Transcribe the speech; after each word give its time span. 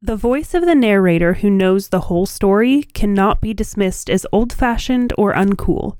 The 0.00 0.14
voice 0.14 0.54
of 0.54 0.64
the 0.64 0.76
narrator 0.76 1.34
who 1.34 1.50
knows 1.50 1.88
the 1.88 2.02
whole 2.02 2.24
story 2.24 2.84
cannot 2.94 3.40
be 3.40 3.52
dismissed 3.52 4.08
as 4.08 4.24
old 4.30 4.52
fashioned 4.52 5.12
or 5.18 5.34
uncool. 5.34 5.96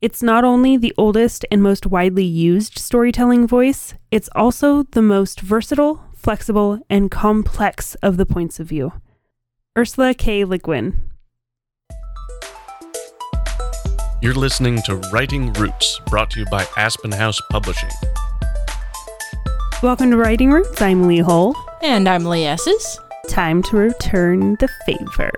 It's 0.00 0.22
not 0.22 0.44
only 0.44 0.78
the 0.78 0.94
oldest 0.96 1.44
and 1.50 1.62
most 1.62 1.86
widely 1.86 2.24
used 2.24 2.78
storytelling 2.78 3.46
voice, 3.46 3.92
it's 4.10 4.30
also 4.34 4.84
the 4.84 5.02
most 5.02 5.40
versatile, 5.40 6.06
flexible, 6.16 6.80
and 6.88 7.10
complex 7.10 7.96
of 7.96 8.16
the 8.16 8.24
points 8.24 8.58
of 8.60 8.68
view. 8.68 8.94
Ursula 9.76 10.14
K. 10.14 10.46
Le 10.46 10.56
Guin. 10.56 11.10
You're 14.22 14.32
listening 14.32 14.80
to 14.86 14.96
Writing 15.12 15.52
Roots, 15.52 16.00
brought 16.06 16.30
to 16.30 16.40
you 16.40 16.46
by 16.46 16.66
Aspen 16.78 17.12
House 17.12 17.42
Publishing. 17.50 17.90
Welcome 19.82 20.12
to 20.12 20.16
Writing 20.16 20.50
Roots. 20.50 20.80
I'm 20.80 21.06
Lee 21.06 21.18
Hull. 21.18 21.54
And 21.82 22.08
I'm 22.08 22.24
Ley 22.24 22.46
Esses. 22.46 22.98
Time 23.28 23.62
to 23.64 23.76
return 23.76 24.56
the 24.60 24.68
favor. 24.86 25.32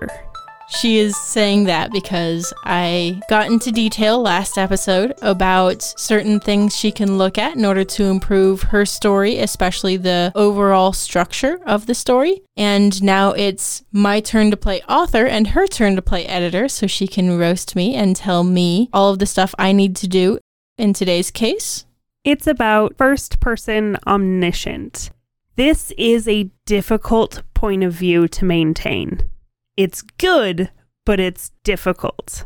She 0.69 0.97
is 0.97 1.15
saying 1.15 1.63
that 1.63 1.91
because 1.91 2.53
I 2.63 3.21
got 3.29 3.47
into 3.47 3.71
detail 3.71 4.21
last 4.21 4.57
episode 4.57 5.13
about 5.21 5.81
certain 5.81 6.39
things 6.39 6.75
she 6.75 6.91
can 6.91 7.17
look 7.17 7.37
at 7.37 7.55
in 7.55 7.65
order 7.65 7.85
to 7.85 8.03
improve 8.03 8.63
her 8.63 8.85
story, 8.85 9.39
especially 9.39 9.97
the 9.97 10.31
overall 10.35 10.91
structure 10.93 11.59
of 11.65 11.85
the 11.85 11.95
story. 11.95 12.41
And 12.55 13.01
now 13.01 13.31
it's 13.31 13.83
my 13.91 14.19
turn 14.19 14.51
to 14.51 14.57
play 14.57 14.81
author 14.89 15.25
and 15.25 15.47
her 15.47 15.65
turn 15.65 15.95
to 15.95 16.01
play 16.01 16.25
editor, 16.25 16.67
so 16.67 16.85
she 16.85 17.07
can 17.07 17.37
roast 17.37 17.75
me 17.75 17.95
and 17.95 18.15
tell 18.15 18.43
me 18.43 18.89
all 18.91 19.11
of 19.11 19.19
the 19.19 19.25
stuff 19.25 19.55
I 19.57 19.71
need 19.71 19.95
to 19.97 20.07
do 20.07 20.37
in 20.77 20.93
today's 20.93 21.31
case. 21.31 21.85
It's 22.25 22.45
about 22.45 22.97
first 22.97 23.39
person 23.39 23.97
omniscient. 24.05 25.11
This 25.57 25.91
is 25.97 26.27
a 26.27 26.51
difficult 26.67 27.41
point 27.55 27.83
of 27.83 27.91
view 27.91 28.27
to 28.27 28.45
maintain. 28.45 29.27
It's 29.75 30.03
good, 30.03 30.69
but 31.03 31.19
it's 31.19 31.49
difficult. 31.63 32.45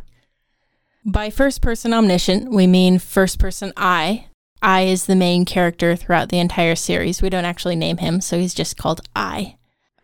By 1.05 1.29
first 1.29 1.61
person 1.61 1.93
omniscient, 1.93 2.49
we 2.49 2.67
mean 2.67 2.99
first 2.99 3.37
person 3.37 3.73
I. 3.75 4.27
I 4.61 4.83
is 4.83 5.07
the 5.07 5.17
main 5.17 5.43
character 5.43 5.97
throughout 5.97 6.29
the 6.29 6.39
entire 6.39 6.75
series. 6.75 7.21
We 7.21 7.29
don't 7.29 7.43
actually 7.43 7.75
name 7.75 7.97
him, 7.97 8.21
so 8.21 8.39
he's 8.39 8.53
just 8.53 8.77
called 8.77 9.01
I. 9.13 9.57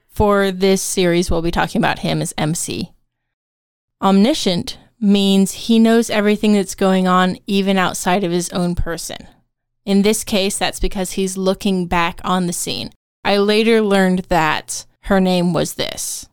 For 0.09 0.51
this 0.51 0.81
series, 0.81 1.31
we'll 1.31 1.41
be 1.41 1.49
talking 1.49 1.79
about 1.79 1.99
him 1.99 2.21
as 2.21 2.33
MC. 2.37 2.91
Omniscient 4.01 4.79
means 4.99 5.53
he 5.53 5.79
knows 5.79 6.09
everything 6.09 6.51
that's 6.51 6.75
going 6.75 7.07
on 7.07 7.37
even 7.47 7.77
outside 7.77 8.25
of 8.25 8.33
his 8.33 8.49
own 8.49 8.75
person. 8.75 9.29
In 9.85 10.01
this 10.01 10.25
case, 10.25 10.57
that's 10.57 10.81
because 10.81 11.13
he's 11.13 11.37
looking 11.37 11.87
back 11.87 12.19
on 12.25 12.47
the 12.47 12.51
scene. 12.51 12.91
I 13.27 13.39
later 13.39 13.81
learned 13.81 14.19
that 14.29 14.85
her 15.01 15.19
name 15.19 15.51
was 15.51 15.73
this. 15.73 16.29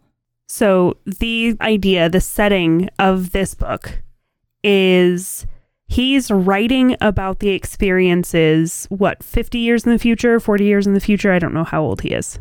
So, 0.47 0.97
the 1.05 1.57
idea, 1.61 2.09
the 2.09 2.21
setting 2.21 2.89
of 3.01 3.33
this 3.33 3.53
book 3.53 4.01
is 4.63 5.45
he's 5.89 6.31
writing 6.31 6.97
about 7.01 7.41
the 7.41 7.49
experiences, 7.49 8.87
what, 8.91 9.25
50 9.25 9.59
years 9.59 9.85
in 9.85 9.91
the 9.91 9.99
future, 9.99 10.39
40 10.39 10.65
years 10.65 10.87
in 10.87 10.95
the 10.95 11.01
future? 11.01 11.33
I 11.33 11.41
don't 11.41 11.53
know 11.53 11.65
how 11.65 11.83
old 11.83 12.03
he 12.03 12.11
is. 12.11 12.39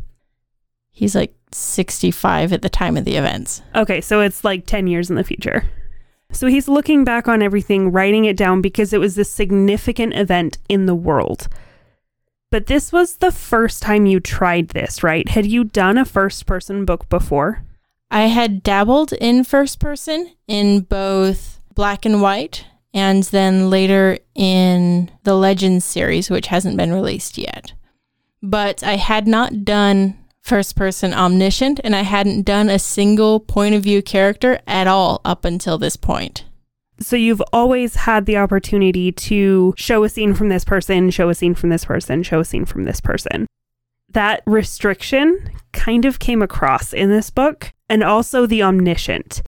He's 0.91 1.15
like 1.15 1.33
65 1.51 2.53
at 2.53 2.61
the 2.61 2.69
time 2.69 2.95
of 2.95 3.05
the 3.05 3.15
events. 3.15 3.63
Okay, 3.73 4.01
so 4.01 4.21
it's 4.21 4.43
like 4.43 4.67
10 4.67 4.85
years 4.85 5.09
in 5.09 5.15
the 5.15 5.23
future. 5.23 5.65
So 6.31 6.45
he's 6.45 6.67
looking 6.67 7.03
back 7.03 7.27
on 7.27 7.41
everything, 7.41 7.91
writing 7.91 8.25
it 8.25 8.37
down 8.37 8.61
because 8.61 8.93
it 8.93 8.99
was 8.99 9.17
a 9.17 9.25
significant 9.25 10.13
event 10.13 10.59
in 10.69 10.85
the 10.85 10.93
world. 10.93 11.47
But 12.53 12.67
this 12.67 12.91
was 12.91 13.15
the 13.15 13.31
first 13.31 13.81
time 13.81 14.05
you 14.05 14.19
tried 14.19 14.69
this, 14.69 15.01
right? 15.01 15.27
Had 15.27 15.47
you 15.47 15.63
done 15.63 15.97
a 15.97 16.05
first 16.05 16.45
person 16.45 16.85
book 16.85 17.09
before? 17.09 17.63
I 18.11 18.27
had 18.27 18.61
dabbled 18.61 19.11
in 19.13 19.43
first 19.43 19.79
person 19.79 20.35
in 20.47 20.81
both 20.81 21.59
black 21.73 22.05
and 22.05 22.21
white 22.21 22.67
and 22.93 23.23
then 23.23 23.71
later 23.71 24.19
in 24.35 25.09
the 25.23 25.33
Legends 25.33 25.83
series, 25.83 26.29
which 26.29 26.45
hasn't 26.45 26.77
been 26.77 26.93
released 26.93 27.39
yet. 27.39 27.73
But 28.43 28.83
I 28.83 28.97
had 28.97 29.25
not 29.25 29.65
done 29.65 30.15
first 30.39 30.75
person 30.75 31.11
omniscient, 31.11 31.79
and 31.83 31.95
I 31.95 32.03
hadn't 32.03 32.43
done 32.43 32.69
a 32.69 32.77
single 32.77 33.39
point 33.39 33.73
of 33.73 33.81
view 33.81 34.03
character 34.03 34.61
at 34.67 34.85
all 34.85 35.21
up 35.25 35.43
until 35.43 35.79
this 35.79 35.97
point. 35.97 36.43
So 37.03 37.17
you've 37.17 37.43
always 37.51 37.95
had 37.95 38.25
the 38.25 38.37
opportunity 38.37 39.11
to 39.11 39.73
show 39.77 40.03
a 40.03 40.09
scene 40.09 40.33
from 40.33 40.47
this 40.47 40.63
person, 40.63 41.09
show 41.09 41.27
a 41.27 41.35
scene 41.35 41.53
from 41.53 41.69
this 41.69 41.83
person, 41.83 42.23
show 42.23 42.39
a 42.39 42.45
scene 42.45 42.65
from 42.65 42.85
this 42.85 43.01
person. 43.01 43.45
That 44.09 44.41
restriction 44.45 45.51
kind 45.73 46.05
of 46.05 46.19
came 46.19 46.41
across 46.41 46.93
in 46.93 47.09
this 47.09 47.29
book, 47.29 47.73
and 47.89 48.03
also 48.03 48.45
the 48.45 48.63
omniscient. 48.63 49.41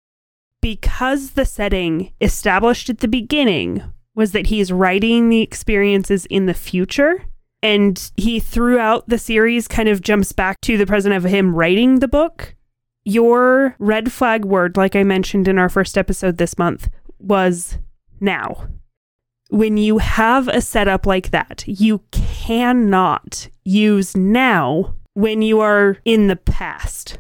Because 0.61 1.33
the 1.33 1.45
setting 1.45 2.13
established 2.21 2.91
at 2.91 2.99
the 2.99 3.09
beginning 3.09 3.83
was 4.15 4.33
that 4.33 4.47
he's 4.47 4.73
writing 4.73 5.29
the 5.29 5.43
experiences 5.43 6.27
in 6.27 6.47
the 6.47 6.55
future, 6.55 7.25
and 7.63 8.11
he 8.17 8.41
throughout 8.41 9.09
the 9.09 9.19
series 9.19 9.69
kind 9.69 9.89
of 9.89 10.03
jumps 10.03 10.33
back 10.33 10.61
to 10.63 10.77
the 10.77 10.87
present 10.87 11.15
of 11.15 11.25
him 11.25 11.55
writing 11.55 12.01
the 12.01 12.09
book. 12.09 12.57
Your 13.05 13.77
red 13.79 14.11
flag 14.11 14.45
word, 14.45 14.77
like 14.77 14.97
I 14.97 15.05
mentioned 15.05 15.47
in 15.47 15.59
our 15.59 15.69
first 15.69 15.97
episode 15.99 16.39
this 16.39 16.57
month, 16.59 16.89
was 17.25 17.79
now. 18.21 18.69
When 19.51 19.77
you 19.77 19.99
have 19.99 20.49
a 20.49 20.61
setup 20.61 21.07
like 21.07 21.31
that, 21.31 21.65
you 21.67 22.03
cannot 22.11 23.49
use 23.65 24.17
now 24.17 24.95
when 25.15 25.43
you 25.43 25.61
are 25.61 25.99
in 26.05 26.29
the 26.29 26.37
past. 26.37 27.19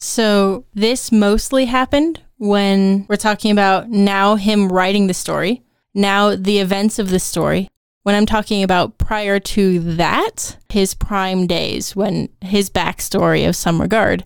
So, 0.00 0.64
this 0.74 1.10
mostly 1.10 1.64
happened 1.64 2.22
when 2.36 3.04
we're 3.08 3.16
talking 3.16 3.50
about 3.50 3.90
now 3.90 4.36
him 4.36 4.70
writing 4.70 5.08
the 5.08 5.14
story, 5.14 5.62
now 5.92 6.36
the 6.36 6.60
events 6.60 7.00
of 7.00 7.10
the 7.10 7.18
story, 7.18 7.68
when 8.04 8.14
I'm 8.14 8.26
talking 8.26 8.62
about 8.62 8.96
prior 8.98 9.40
to 9.40 9.80
that, 9.96 10.56
his 10.70 10.94
prime 10.94 11.46
days, 11.46 11.94
when 11.96 12.28
his 12.40 12.70
backstory 12.70 13.46
of 13.46 13.56
some 13.56 13.80
regard, 13.80 14.24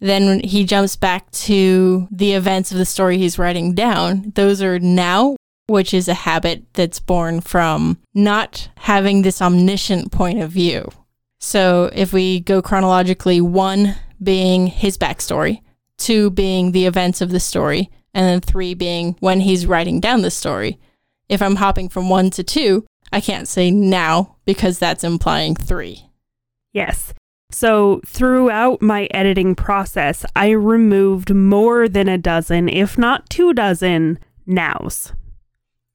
then 0.00 0.40
he 0.40 0.64
jumps 0.64 0.96
back 0.96 1.30
to 1.30 2.08
the 2.10 2.32
events 2.32 2.72
of 2.72 2.78
the 2.78 2.84
story 2.84 3.18
he's 3.18 3.38
writing 3.38 3.74
down. 3.74 4.32
Those 4.34 4.62
are 4.62 4.78
now, 4.78 5.36
which 5.66 5.94
is 5.94 6.08
a 6.08 6.14
habit 6.14 6.64
that's 6.72 6.98
born 6.98 7.40
from 7.40 7.98
not 8.14 8.70
having 8.78 9.22
this 9.22 9.40
omniscient 9.40 10.10
point 10.10 10.40
of 10.40 10.50
view. 10.50 10.90
So 11.38 11.90
if 11.94 12.12
we 12.12 12.40
go 12.40 12.60
chronologically, 12.60 13.40
one 13.40 13.96
being 14.22 14.66
his 14.66 14.98
backstory, 14.98 15.60
two 15.96 16.30
being 16.30 16.72
the 16.72 16.86
events 16.86 17.20
of 17.20 17.30
the 17.30 17.40
story, 17.40 17.90
and 18.12 18.26
then 18.26 18.40
three 18.40 18.74
being 18.74 19.16
when 19.20 19.40
he's 19.40 19.66
writing 19.66 20.00
down 20.00 20.22
the 20.22 20.30
story. 20.30 20.78
If 21.28 21.40
I'm 21.40 21.56
hopping 21.56 21.88
from 21.88 22.08
one 22.08 22.30
to 22.30 22.42
two, 22.42 22.84
I 23.12 23.20
can't 23.20 23.48
say 23.48 23.70
now 23.70 24.36
because 24.44 24.78
that's 24.78 25.04
implying 25.04 25.54
three. 25.54 26.06
Yes. 26.72 27.14
So, 27.50 28.00
throughout 28.06 28.80
my 28.80 29.04
editing 29.10 29.54
process, 29.54 30.24
I 30.36 30.50
removed 30.50 31.34
more 31.34 31.88
than 31.88 32.08
a 32.08 32.18
dozen, 32.18 32.68
if 32.68 32.96
not 32.96 33.28
two 33.28 33.52
dozen, 33.52 34.18
nows. 34.46 35.12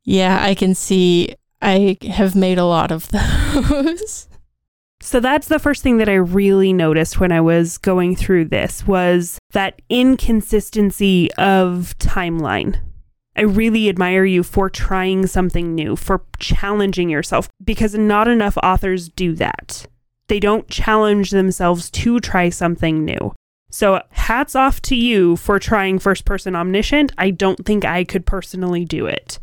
Yeah, 0.03 0.41
I 0.41 0.53
can 0.53 0.75
see 0.75 1.35
I 1.61 1.97
have 2.07 2.35
made 2.35 2.57
a 2.57 2.65
lot 2.65 2.91
of 2.91 3.09
those. 3.11 4.27
So 5.01 5.19
that's 5.19 5.47
the 5.47 5.59
first 5.59 5.83
thing 5.83 5.97
that 5.97 6.09
I 6.09 6.15
really 6.15 6.73
noticed 6.73 7.19
when 7.19 7.31
I 7.31 7.41
was 7.41 7.77
going 7.77 8.15
through 8.15 8.45
this 8.45 8.88
was 8.88 9.38
that 9.51 9.81
inconsistency 9.89 11.31
of 11.33 11.95
timeline. 11.99 12.79
I 13.35 13.41
really 13.41 13.89
admire 13.89 14.25
you 14.25 14.44
for 14.44 14.69
trying 14.69 15.27
something 15.27 15.75
new, 15.75 15.95
for 15.95 16.23
challenging 16.39 17.09
yourself, 17.09 17.49
because 17.63 17.94
not 17.94 18.27
enough 18.27 18.57
authors 18.63 19.09
do 19.09 19.33
that. 19.35 19.85
They 20.28 20.40
don't 20.40 20.68
challenge 20.68 21.31
themselves 21.31 21.90
to 21.91 22.19
try 22.19 22.50
something 22.50 23.06
new. 23.06 23.34
So, 23.69 24.02
hats 24.12 24.56
off 24.56 24.81
to 24.83 24.95
you 24.95 25.36
for 25.36 25.60
trying 25.60 26.00
first 26.00 26.25
person 26.25 26.56
omniscient. 26.56 27.12
I 27.18 27.31
don't 27.31 27.66
think 27.66 27.83
I 27.83 28.04
could 28.04 28.25
personally 28.25 28.86
do 28.86 29.06
it. 29.06 29.38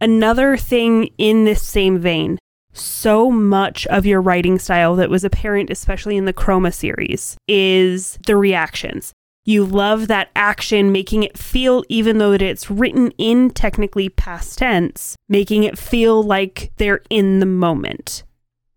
Another 0.00 0.56
thing 0.56 1.10
in 1.18 1.44
this 1.44 1.62
same 1.62 1.98
vein 1.98 2.38
so 2.72 3.30
much 3.30 3.86
of 3.88 4.06
your 4.06 4.20
writing 4.20 4.58
style 4.58 4.96
that 4.96 5.10
was 5.10 5.24
apparent, 5.24 5.70
especially 5.70 6.16
in 6.16 6.24
the 6.24 6.32
Chroma 6.32 6.72
series, 6.72 7.36
is 7.48 8.18
the 8.26 8.36
reactions. 8.36 9.12
You 9.44 9.64
love 9.64 10.08
that 10.08 10.30
action, 10.36 10.92
making 10.92 11.22
it 11.22 11.36
feel, 11.36 11.82
even 11.88 12.18
though 12.18 12.32
that 12.32 12.42
it's 12.42 12.70
written 12.70 13.10
in 13.18 13.50
technically 13.50 14.08
past 14.08 14.58
tense, 14.58 15.16
making 15.28 15.64
it 15.64 15.78
feel 15.78 16.22
like 16.22 16.70
they're 16.76 17.02
in 17.10 17.40
the 17.40 17.46
moment. 17.46 18.22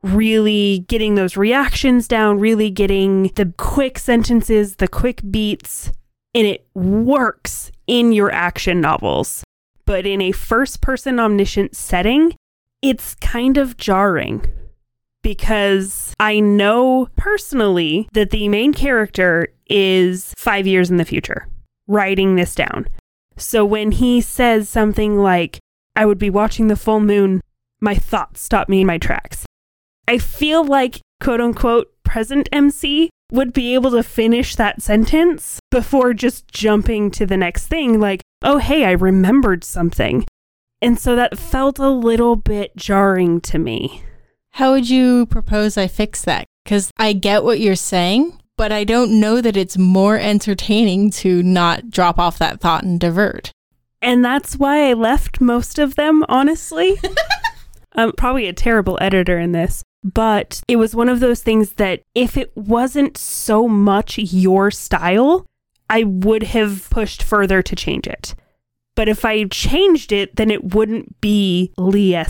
Really 0.03 0.85
getting 0.87 1.15
those 1.15 1.37
reactions 1.37 2.07
down, 2.07 2.39
really 2.39 2.69
getting 2.69 3.31
the 3.35 3.53
quick 3.57 3.97
sentences, 3.97 4.75
the 4.75 4.87
quick 4.87 5.21
beats, 5.31 5.91
and 6.35 6.45
it 6.45 6.67
works 6.73 7.71
in 7.87 8.11
your 8.11 8.31
action 8.31 8.81
novels. 8.81 9.43
But 9.85 10.05
in 10.05 10.21
a 10.21 10.31
first 10.31 10.81
person 10.81 11.19
omniscient 11.19 11.75
setting, 11.75 12.35
it's 12.81 13.15
kind 13.15 13.57
of 13.57 13.77
jarring 13.77 14.45
because 15.21 16.13
I 16.19 16.41
know 16.41 17.07
personally 17.15 18.09
that 18.13 18.29
the 18.29 18.49
main 18.49 18.73
character 18.73 19.53
is 19.67 20.33
five 20.37 20.67
years 20.67 20.91
in 20.91 20.97
the 20.97 21.05
future 21.05 21.47
writing 21.87 22.35
this 22.35 22.55
down. 22.55 22.87
So 23.37 23.65
when 23.65 23.91
he 23.91 24.21
says 24.21 24.69
something 24.69 25.17
like, 25.17 25.59
I 25.95 26.05
would 26.05 26.19
be 26.19 26.29
watching 26.29 26.67
the 26.67 26.75
full 26.75 26.99
moon, 26.99 27.41
my 27.81 27.95
thoughts 27.95 28.41
stop 28.41 28.69
me 28.69 28.81
in 28.81 28.87
my 28.87 28.97
tracks. 28.97 29.45
I 30.07 30.17
feel 30.17 30.63
like, 30.63 30.99
quote 31.21 31.41
unquote, 31.41 31.91
present 32.03 32.49
MC 32.51 33.09
would 33.31 33.53
be 33.53 33.73
able 33.73 33.91
to 33.91 34.03
finish 34.03 34.55
that 34.55 34.81
sentence 34.81 35.59
before 35.71 36.13
just 36.13 36.47
jumping 36.47 37.09
to 37.11 37.25
the 37.25 37.37
next 37.37 37.67
thing, 37.67 37.99
like, 37.99 38.21
oh, 38.43 38.59
hey, 38.59 38.85
I 38.85 38.91
remembered 38.91 39.63
something. 39.63 40.25
And 40.81 40.99
so 40.99 41.15
that 41.15 41.37
felt 41.37 41.79
a 41.79 41.89
little 41.89 42.35
bit 42.35 42.75
jarring 42.75 43.41
to 43.41 43.57
me. 43.57 44.03
How 44.51 44.73
would 44.73 44.89
you 44.89 45.25
propose 45.25 45.77
I 45.77 45.87
fix 45.87 46.21
that? 46.25 46.45
Because 46.63 46.91
I 46.97 47.13
get 47.13 47.43
what 47.43 47.59
you're 47.59 47.75
saying, 47.75 48.37
but 48.57 48.71
I 48.71 48.83
don't 48.83 49.19
know 49.19 49.41
that 49.41 49.57
it's 49.57 49.77
more 49.77 50.17
entertaining 50.17 51.09
to 51.11 51.41
not 51.41 51.89
drop 51.89 52.19
off 52.19 52.37
that 52.37 52.59
thought 52.59 52.83
and 52.83 52.99
divert. 52.99 53.51
And 54.01 54.23
that's 54.23 54.57
why 54.57 54.89
I 54.89 54.93
left 54.93 55.41
most 55.41 55.79
of 55.79 55.95
them, 55.95 56.23
honestly. 56.29 56.99
I'm 57.95 58.11
probably 58.11 58.47
a 58.47 58.53
terrible 58.53 58.97
editor 59.01 59.39
in 59.39 59.53
this, 59.53 59.83
but 60.03 60.61
it 60.67 60.75
was 60.75 60.95
one 60.95 61.09
of 61.09 61.19
those 61.19 61.41
things 61.41 61.73
that 61.73 62.01
if 62.13 62.37
it 62.37 62.51
wasn't 62.55 63.17
so 63.17 63.67
much 63.67 64.17
your 64.17 64.69
style, 64.71 65.45
I 65.89 66.03
would 66.03 66.43
have 66.43 66.89
pushed 66.89 67.23
further 67.23 67.61
to 67.61 67.75
change 67.75 68.07
it. 68.07 68.35
But 68.95 69.09
if 69.09 69.25
I 69.25 69.45
changed 69.45 70.11
it, 70.11 70.35
then 70.35 70.51
it 70.51 70.75
wouldn't 70.75 71.19
be 71.21 71.71
Ley 71.77 72.23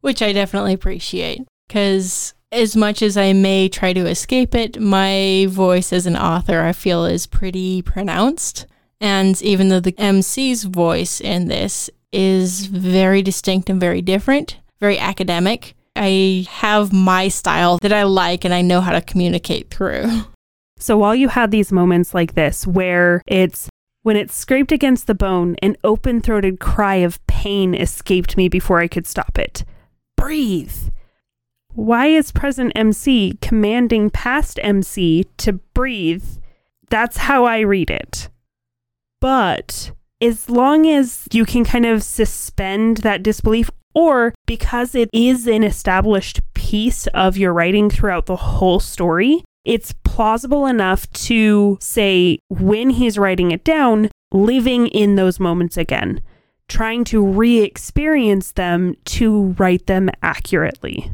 Which 0.00 0.22
I 0.22 0.32
definitely 0.32 0.72
appreciate 0.72 1.42
because 1.66 2.34
as 2.50 2.74
much 2.74 3.02
as 3.02 3.16
I 3.16 3.32
may 3.34 3.68
try 3.68 3.92
to 3.92 4.06
escape 4.06 4.54
it, 4.54 4.80
my 4.80 5.46
voice 5.50 5.92
as 5.92 6.06
an 6.06 6.16
author 6.16 6.62
I 6.62 6.72
feel 6.72 7.04
is 7.04 7.26
pretty 7.26 7.82
pronounced. 7.82 8.66
And 9.00 9.40
even 9.42 9.68
though 9.68 9.80
the 9.80 9.92
MC's 9.92 10.64
voice 10.64 11.20
in 11.20 11.48
this 11.48 11.90
is 12.10 12.66
very 12.66 13.22
distinct 13.22 13.68
and 13.68 13.78
very 13.78 14.02
different, 14.02 14.56
very 14.80 14.98
academic, 14.98 15.74
I 15.98 16.46
have 16.48 16.92
my 16.92 17.28
style 17.28 17.78
that 17.78 17.92
I 17.92 18.04
like 18.04 18.44
and 18.44 18.54
I 18.54 18.62
know 18.62 18.80
how 18.80 18.92
to 18.92 19.00
communicate 19.00 19.70
through. 19.70 20.08
So 20.78 20.96
while 20.96 21.14
you 21.14 21.28
had 21.28 21.50
these 21.50 21.72
moments 21.72 22.14
like 22.14 22.34
this 22.34 22.66
where 22.66 23.22
it's 23.26 23.68
when 24.02 24.16
it 24.16 24.30
scraped 24.30 24.72
against 24.72 25.06
the 25.06 25.14
bone, 25.14 25.56
an 25.60 25.76
open 25.82 26.20
throated 26.20 26.60
cry 26.60 26.94
of 26.96 27.24
pain 27.26 27.74
escaped 27.74 28.36
me 28.36 28.48
before 28.48 28.78
I 28.80 28.88
could 28.88 29.06
stop 29.06 29.38
it. 29.38 29.64
Breathe. 30.16 30.72
Why 31.74 32.06
is 32.06 32.32
present 32.32 32.72
MC 32.74 33.38
commanding 33.40 34.10
past 34.10 34.58
MC 34.62 35.26
to 35.38 35.54
breathe? 35.74 36.24
That's 36.88 37.18
how 37.18 37.44
I 37.44 37.60
read 37.60 37.90
it. 37.90 38.30
But 39.20 39.92
as 40.20 40.48
long 40.48 40.86
as 40.86 41.28
you 41.32 41.44
can 41.44 41.64
kind 41.64 41.86
of 41.86 42.02
suspend 42.02 42.98
that 42.98 43.22
disbelief, 43.22 43.70
or 43.98 44.32
because 44.46 44.94
it 44.94 45.10
is 45.12 45.48
an 45.48 45.64
established 45.64 46.40
piece 46.54 47.08
of 47.08 47.36
your 47.36 47.52
writing 47.52 47.90
throughout 47.90 48.26
the 48.26 48.36
whole 48.36 48.78
story, 48.78 49.42
it's 49.64 49.92
plausible 50.04 50.66
enough 50.66 51.10
to 51.10 51.76
say 51.80 52.38
when 52.48 52.90
he's 52.90 53.18
writing 53.18 53.50
it 53.50 53.64
down, 53.64 54.08
living 54.30 54.86
in 54.86 55.16
those 55.16 55.40
moments 55.40 55.76
again, 55.76 56.22
trying 56.68 57.02
to 57.02 57.26
re 57.26 57.58
experience 57.58 58.52
them 58.52 58.94
to 59.04 59.56
write 59.58 59.88
them 59.88 60.10
accurately. 60.22 61.10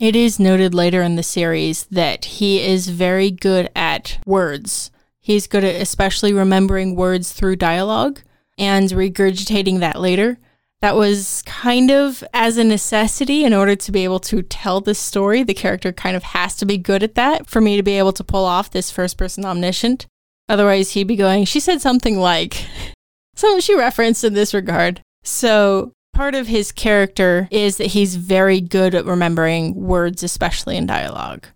It 0.00 0.16
is 0.16 0.40
noted 0.40 0.74
later 0.74 1.00
in 1.00 1.14
the 1.14 1.22
series 1.22 1.84
that 1.92 2.24
he 2.24 2.60
is 2.60 2.88
very 2.88 3.30
good 3.30 3.70
at 3.76 4.18
words. 4.26 4.90
He's 5.20 5.46
good 5.46 5.62
at 5.62 5.80
especially 5.80 6.32
remembering 6.32 6.96
words 6.96 7.32
through 7.32 7.54
dialogue 7.54 8.20
and 8.58 8.90
regurgitating 8.90 9.78
that 9.78 10.00
later. 10.00 10.38
That 10.84 10.96
was 10.96 11.42
kind 11.46 11.90
of 11.90 12.22
as 12.34 12.58
a 12.58 12.62
necessity 12.62 13.42
in 13.42 13.54
order 13.54 13.74
to 13.74 13.90
be 13.90 14.04
able 14.04 14.20
to 14.20 14.42
tell 14.42 14.82
this 14.82 14.98
story. 14.98 15.42
The 15.42 15.54
character 15.54 15.94
kind 15.94 16.14
of 16.14 16.22
has 16.22 16.56
to 16.56 16.66
be 16.66 16.76
good 16.76 17.02
at 17.02 17.14
that 17.14 17.46
for 17.46 17.62
me 17.62 17.78
to 17.78 17.82
be 17.82 17.96
able 17.96 18.12
to 18.12 18.22
pull 18.22 18.44
off 18.44 18.70
this 18.70 18.90
first 18.90 19.16
person 19.16 19.46
omniscient. 19.46 20.04
Otherwise, 20.46 20.90
he'd 20.90 21.06
be 21.06 21.16
going, 21.16 21.46
She 21.46 21.58
said 21.58 21.80
something 21.80 22.18
like, 22.18 22.66
something 23.34 23.60
she 23.60 23.74
referenced 23.74 24.24
in 24.24 24.34
this 24.34 24.52
regard. 24.52 25.00
So 25.22 25.92
part 26.12 26.34
of 26.34 26.48
his 26.48 26.70
character 26.70 27.48
is 27.50 27.78
that 27.78 27.86
he's 27.86 28.16
very 28.16 28.60
good 28.60 28.94
at 28.94 29.06
remembering 29.06 29.74
words, 29.74 30.22
especially 30.22 30.76
in 30.76 30.84
dialogue. 30.84 31.46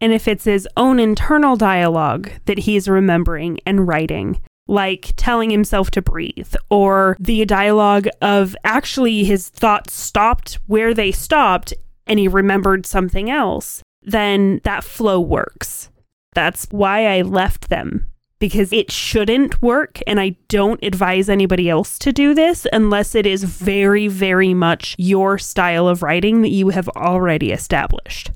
And 0.00 0.12
if 0.12 0.26
it's 0.26 0.42
his 0.42 0.66
own 0.76 0.98
internal 0.98 1.54
dialogue 1.54 2.32
that 2.46 2.58
he's 2.58 2.88
remembering 2.88 3.60
and 3.64 3.86
writing, 3.86 4.40
like 4.66 5.12
telling 5.16 5.50
himself 5.50 5.90
to 5.92 6.02
breathe, 6.02 6.54
or 6.70 7.16
the 7.20 7.44
dialogue 7.44 8.08
of 8.20 8.56
actually 8.64 9.24
his 9.24 9.48
thoughts 9.48 9.94
stopped 9.94 10.58
where 10.66 10.92
they 10.92 11.12
stopped 11.12 11.72
and 12.06 12.18
he 12.18 12.28
remembered 12.28 12.86
something 12.86 13.30
else, 13.30 13.82
then 14.02 14.60
that 14.64 14.84
flow 14.84 15.20
works. 15.20 15.90
That's 16.34 16.66
why 16.70 17.06
I 17.06 17.22
left 17.22 17.68
them 17.68 18.08
because 18.38 18.72
it 18.72 18.92
shouldn't 18.92 19.62
work. 19.62 20.00
And 20.06 20.20
I 20.20 20.36
don't 20.48 20.82
advise 20.82 21.28
anybody 21.28 21.68
else 21.68 21.98
to 22.00 22.12
do 22.12 22.34
this 22.34 22.66
unless 22.72 23.14
it 23.14 23.26
is 23.26 23.44
very, 23.44 24.08
very 24.08 24.54
much 24.54 24.94
your 24.98 25.38
style 25.38 25.88
of 25.88 26.02
writing 26.02 26.42
that 26.42 26.50
you 26.50 26.70
have 26.70 26.88
already 26.90 27.52
established. 27.52 28.30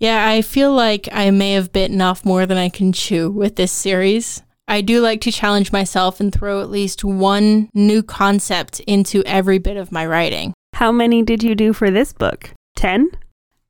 Yeah, 0.00 0.28
I 0.28 0.42
feel 0.42 0.72
like 0.72 1.08
I 1.12 1.30
may 1.30 1.52
have 1.52 1.72
bitten 1.72 2.00
off 2.00 2.24
more 2.24 2.46
than 2.46 2.56
I 2.56 2.68
can 2.68 2.92
chew 2.92 3.30
with 3.30 3.56
this 3.56 3.72
series. 3.72 4.42
I 4.68 4.82
do 4.82 5.00
like 5.00 5.22
to 5.22 5.32
challenge 5.32 5.72
myself 5.72 6.20
and 6.20 6.32
throw 6.32 6.60
at 6.60 6.70
least 6.70 7.02
one 7.02 7.70
new 7.72 8.02
concept 8.02 8.80
into 8.80 9.24
every 9.24 9.58
bit 9.58 9.78
of 9.78 9.90
my 9.90 10.04
writing. 10.04 10.52
How 10.74 10.92
many 10.92 11.22
did 11.22 11.42
you 11.42 11.54
do 11.54 11.72
for 11.72 11.90
this 11.90 12.12
book? 12.12 12.50
10? 12.76 13.10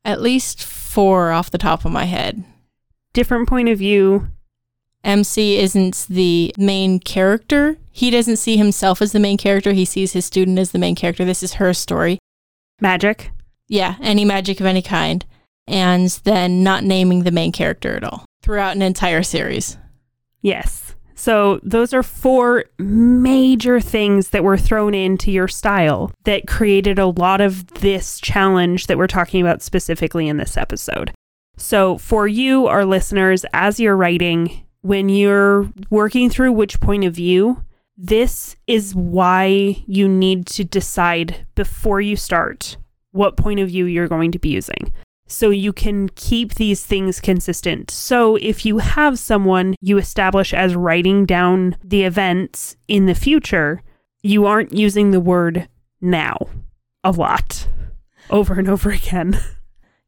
At 0.05 0.21
least 0.21 0.65
four 0.65 1.31
off 1.31 1.53
the 1.53 1.57
top 1.57 1.85
of 1.85 1.93
my 1.93 2.05
head. 2.05 2.43
Different 3.13 3.49
point 3.49 3.69
of 3.69 3.79
view, 3.79 4.29
MC 5.05 5.59
isn't 5.59 6.07
the 6.11 6.53
main 6.59 6.99
character. 6.99 7.79
He 7.91 8.11
doesn't 8.11 8.37
see 8.37 8.57
himself 8.57 9.01
as 9.01 9.13
the 9.13 9.21
main 9.21 9.39
character. 9.39 9.73
He 9.73 9.85
sees 9.85 10.13
his 10.13 10.25
student 10.25 10.59
as 10.59 10.73
the 10.73 10.79
main 10.79 10.95
character. 10.95 11.25
This 11.25 11.43
is 11.43 11.55
her 11.55 11.73
story. 11.73 12.19
Magic. 12.81 13.31
Yeah, 13.69 13.97
any 14.01 14.25
magic 14.25 14.61
of 14.61 14.67
any 14.67 14.83
kind. 14.83 15.25
And 15.67 16.09
then 16.25 16.63
not 16.63 16.85
naming 16.85 17.23
the 17.23 17.31
main 17.31 17.53
character 17.53 17.97
at 17.97 18.05
all 18.05 18.25
throughout 18.43 18.75
an 18.75 18.83
entire 18.83 19.23
series. 19.23 19.77
Yes. 20.43 20.95
So 21.15 21.59
those 21.65 21.93
are 21.93 22.05
four 22.05 22.67
major 22.79 23.81
things 23.81 24.31
that 24.31 24.45
were 24.45 24.57
thrown 24.57 24.95
into 24.95 25.33
your 25.33 25.49
style 25.49 26.13
that 26.25 26.47
created 26.47 26.99
a 26.99 27.07
lot 27.07 27.41
of 27.41 27.67
this 27.75 28.21
challenge 28.21 28.87
that 28.87 28.97
we're 28.97 29.09
talking 29.09 29.41
about 29.41 29.61
specifically 29.61 30.29
in 30.29 30.37
this 30.37 30.57
episode. 30.57 31.13
So 31.57 31.99
for 31.99 32.29
you, 32.29 32.69
our 32.69 32.85
listeners, 32.85 33.45
as 33.53 33.81
you're 33.81 33.97
writing, 33.97 34.65
when 34.83 35.09
you're 35.09 35.69
working 35.91 36.31
through 36.31 36.53
which 36.53 36.79
point 36.81 37.03
of 37.05 37.15
view, 37.15 37.65
this 37.97 38.55
is 38.69 38.95
why 38.95 39.83
you 39.89 40.09
need 40.09 40.47
to 40.47 40.63
decide 40.63 41.47
before 41.57 42.01
you 42.01 42.15
start 42.15 42.77
what 43.11 43.37
point 43.37 43.59
of 43.59 43.69
view 43.69 43.87
you're 43.87 44.07
going 44.07 44.31
to 44.31 44.39
be 44.39 44.51
using. 44.51 44.93
So 45.29 45.51
you 45.51 45.73
can 45.73 46.09
keep 46.11 46.55
these 46.55 46.85
things 46.85 47.21
consistent. 47.21 47.91
So 47.91 48.37
if 48.37 48.65
you 48.67 48.79
have 48.79 49.19
someone 49.19 49.75
you 49.81 49.99
establish 49.99 50.53
as 50.53 50.75
writing 50.75 51.27
down 51.27 51.77
the 51.85 52.05
events 52.05 52.77
in 52.89 53.07
the 53.07 53.15
future, 53.15 53.83
you 54.23 54.47
aren't 54.47 54.73
using 54.73 55.11
the 55.11 55.21
word 55.21 55.69
now 56.01 56.39
a 57.05 57.13
lot 57.13 57.69
over 58.31 58.55
and 58.55 58.69
over 58.69 58.91
again. 58.91 59.39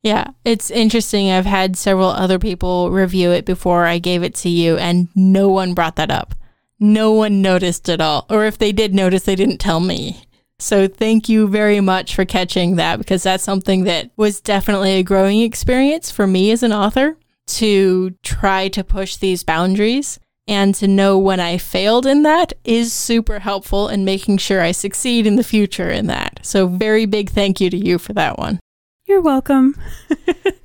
Yeah, 0.03 0.29
it's 0.47 0.71
interesting. 0.71 1.31
I've 1.31 1.45
had 1.45 1.77
several 1.77 2.09
other 2.09 2.39
people 2.39 2.91
review 2.91 3.33
it 3.33 3.45
before 3.45 3.85
I 3.85 3.99
gave 3.99 4.23
it 4.23 4.35
to 4.37 4.49
you, 4.49 4.79
and 4.79 5.09
no 5.15 5.49
one 5.51 5.75
brought 5.75 5.97
that 5.97 6.11
up. 6.11 6.35
No 6.79 7.13
one 7.13 7.43
noticed 7.43 7.91
at 7.91 8.01
all. 8.01 8.25
Or 8.31 8.47
if 8.47 8.57
they 8.57 8.73
did 8.73 8.95
notice, 8.95 9.25
they 9.25 9.37
didn't 9.37 9.59
tell 9.59 9.81
me. 9.81 10.23
So 10.61 10.87
thank 10.87 11.29
you 11.29 11.49
very 11.49 11.81
much 11.81 12.15
for 12.15 12.25
catching 12.25 12.77
that 12.77 12.99
because 12.99 13.23
that's 13.23 13.43
something 13.43 13.85
that 13.85 14.11
was 14.17 14.41
definitely 14.41 14.93
a 14.93 15.03
growing 15.03 15.41
experience 15.41 16.11
for 16.11 16.27
me 16.27 16.51
as 16.51 16.63
an 16.63 16.73
author 16.73 17.17
to 17.47 18.11
try 18.23 18.69
to 18.69 18.85
push 18.85 19.17
these 19.17 19.43
boundaries 19.43 20.21
and 20.47 20.75
to 20.75 20.87
know 20.87 21.17
when 21.17 21.41
I 21.41 21.57
failed 21.59 22.05
in 22.05 22.25
that 22.25 22.53
is 22.65 22.93
super 22.93 23.39
helpful 23.39 23.89
in 23.89 24.05
making 24.05 24.39
sure 24.39 24.61
I 24.61 24.73
succeed 24.73 25.27
in 25.27 25.37
the 25.37 25.45
future 25.45 25.89
in 25.89 26.09
that. 26.09 26.41
So 26.43 26.67
very 26.67 27.07
big 27.07 27.31
thank 27.31 27.61
you 27.61 27.71
to 27.71 27.77
you 27.77 27.99
for 27.99 28.13
that 28.13 28.39
one. 28.39 28.61
You're 29.07 29.23
welcome. 29.23 29.81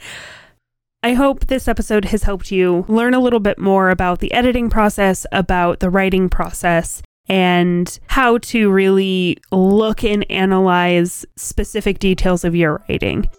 I 1.03 1.13
hope 1.13 1.45
this 1.45 1.67
episode 1.67 2.05
has 2.05 2.23
helped 2.23 2.51
you 2.51 2.83
learn 2.87 3.13
a 3.13 3.19
little 3.19 3.39
bit 3.39 3.59
more 3.59 3.91
about 3.91 4.19
the 4.19 4.33
editing 4.33 4.69
process, 4.69 5.25
about 5.31 5.79
the 5.79 5.89
writing 5.89 6.29
process, 6.29 7.01
and 7.27 7.99
how 8.07 8.37
to 8.39 8.71
really 8.71 9.37
look 9.51 10.03
and 10.03 10.29
analyze 10.29 11.25
specific 11.35 11.99
details 11.99 12.43
of 12.43 12.55
your 12.55 12.83
writing. 12.87 13.29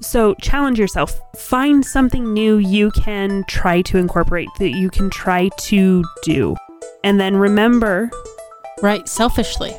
So 0.00 0.34
challenge 0.34 0.78
yourself. 0.78 1.20
Find 1.36 1.84
something 1.84 2.32
new 2.32 2.56
you 2.56 2.90
can 2.92 3.44
try 3.48 3.82
to 3.82 3.98
incorporate, 3.98 4.48
that 4.58 4.70
you 4.70 4.88
can 4.88 5.10
try 5.10 5.50
to 5.58 6.04
do. 6.24 6.56
And 7.04 7.20
then 7.20 7.36
remember 7.36 8.10
Write 8.82 9.08
selfishly. 9.08 9.78